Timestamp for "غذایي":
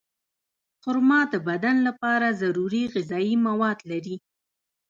2.93-3.35